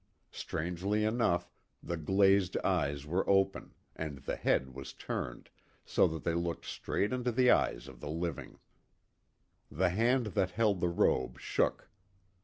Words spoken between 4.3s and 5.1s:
head was